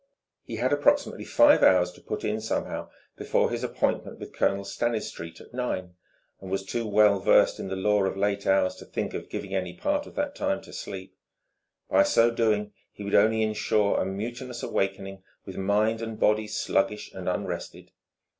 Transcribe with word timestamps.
He 0.41 0.55
had 0.55 0.73
approximately 0.73 1.25
five 1.25 1.61
hours 1.61 1.91
to 1.91 2.01
put 2.01 2.23
in 2.25 2.41
somehow 2.41 2.89
before 3.17 3.51
his 3.51 3.63
appointment 3.63 4.17
with 4.17 4.33
Colonel 4.33 4.65
Stanistreet 4.65 5.39
at 5.39 5.53
nine, 5.53 5.93
and 6.41 6.49
was 6.49 6.65
too 6.65 6.87
well 6.87 7.19
versed 7.19 7.59
in 7.59 7.67
the 7.67 7.75
lore 7.75 8.07
of 8.07 8.17
late 8.17 8.47
hours 8.47 8.73
to 8.77 8.85
think 8.85 9.13
of 9.13 9.29
giving 9.29 9.53
any 9.53 9.73
part 9.73 10.07
of 10.07 10.15
that 10.15 10.33
time 10.33 10.59
to 10.63 10.73
sleep. 10.73 11.15
By 11.87 12.01
so 12.01 12.31
doing 12.31 12.73
he 12.91 13.03
would 13.03 13.13
only 13.13 13.43
insure 13.43 13.99
a 13.99 14.03
mutinous 14.07 14.63
awakening, 14.63 15.21
with 15.45 15.55
mind 15.55 16.01
and 16.01 16.19
body 16.19 16.47
sluggish 16.47 17.13
and 17.13 17.29
unrested. 17.29 17.91